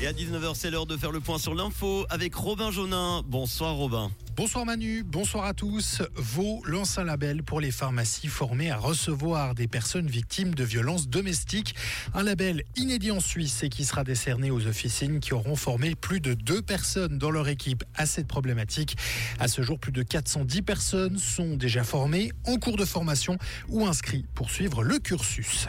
[0.00, 3.22] Et à 19h, c'est l'heure de faire le point sur l'info avec Robin Jaunin.
[3.26, 4.10] Bonsoir Robin.
[4.36, 6.02] Bonsoir Manu, bonsoir à tous.
[6.16, 11.08] Vaux lance un label pour les pharmacies formées à recevoir des personnes victimes de violences
[11.08, 11.76] domestiques.
[12.14, 16.18] Un label inédit en Suisse et qui sera décerné aux officines qui auront formé plus
[16.18, 18.96] de deux personnes dans leur équipe à cette problématique.
[19.38, 23.38] À ce jour, plus de 410 personnes sont déjà formées, en cours de formation
[23.68, 25.68] ou inscrits pour suivre le cursus.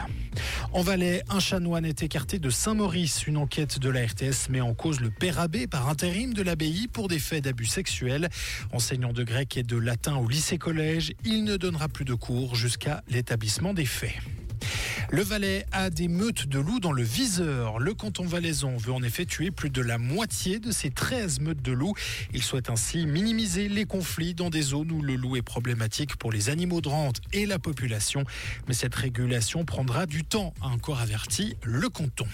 [0.72, 3.26] En Valais, un chanoine est écarté de Saint-Maurice.
[3.26, 6.86] Une enquête de la RTS met en cause le père abbé par intérim de l'abbaye
[6.88, 8.28] pour des faits d'abus sexuels.
[8.72, 13.02] Enseignant de grec et de latin au lycée-collège, il ne donnera plus de cours jusqu'à
[13.08, 14.14] l'établissement des faits.
[15.10, 17.78] Le Valais a des meutes de loups dans le viseur.
[17.78, 21.62] Le canton valaisan veut en effet tuer plus de la moitié de ces 13 meutes
[21.62, 21.94] de loups.
[22.34, 26.32] Il souhaite ainsi minimiser les conflits dans des zones où le loup est problématique pour
[26.32, 28.24] les animaux de rente et la population.
[28.66, 32.26] Mais cette régulation prendra du temps, a encore averti le canton.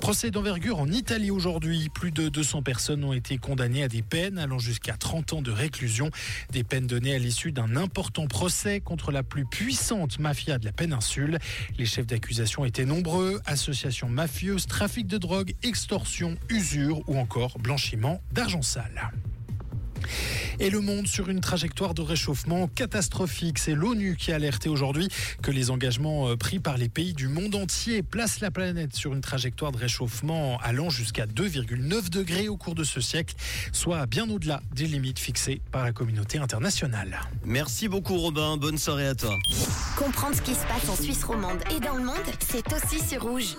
[0.00, 1.88] Procès d'envergure en Italie aujourd'hui.
[1.94, 5.50] Plus de 200 personnes ont été condamnées à des peines allant jusqu'à 30 ans de
[5.50, 6.10] réclusion.
[6.52, 10.72] Des peines données à l'issue d'un important procès contre la plus puissante mafia de la
[10.72, 11.38] péninsule.
[11.78, 13.40] Les chefs d'accusation étaient nombreux.
[13.46, 19.10] Associations mafieuses, trafic de drogue, extorsion, usure ou encore blanchiment d'argent sale
[20.60, 23.58] et le monde sur une trajectoire de réchauffement catastrophique.
[23.58, 25.08] C'est l'ONU qui a alerté aujourd'hui
[25.42, 29.14] que les engagements euh, pris par les pays du monde entier placent la planète sur
[29.14, 33.34] une trajectoire de réchauffement allant jusqu'à 2,9 degrés au cours de ce siècle,
[33.72, 37.20] soit bien au-delà des limites fixées par la communauté internationale.
[37.44, 39.36] Merci beaucoup Robin, bonne soirée à toi.
[39.96, 43.22] Comprendre ce qui se passe en Suisse romande et dans le monde, c'est aussi sur
[43.22, 43.56] rouge.